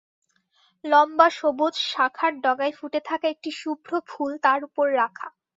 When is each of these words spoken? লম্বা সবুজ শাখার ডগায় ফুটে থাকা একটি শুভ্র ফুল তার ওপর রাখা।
লম্বা 0.83 1.27
সবুজ 1.37 1.75
শাখার 1.91 2.33
ডগায় 2.43 2.73
ফুটে 2.77 2.99
থাকা 3.09 3.25
একটি 3.29 3.49
শুভ্র 3.61 3.91
ফুল 4.09 4.31
তার 4.45 4.59
ওপর 4.67 4.85
রাখা। 4.95 5.27